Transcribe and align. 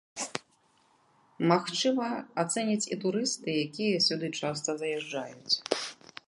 Магчыма 1.51 2.07
ацэняць 2.45 2.89
і 2.95 2.97
турысты, 3.05 3.49
якія 3.67 3.97
сюды 4.07 4.27
часта 4.41 4.69
заязджаюць. 4.83 5.55